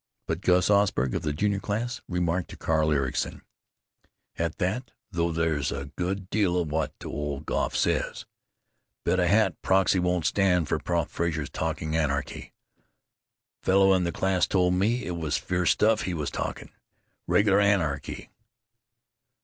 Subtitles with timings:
[0.25, 3.43] But Gus Osberg, of the junior class, remarked to Carl Ericson:
[4.35, 8.25] "At that, though, there's a good deal to what old Goff says.
[9.03, 12.51] Bet a hat Prexy won't stand for Prof Frazer's talking anarchy.
[13.61, 16.71] Fellow in the class told me it was fierce stuff he was talking.
[17.27, 18.31] Reg'lar anarchy."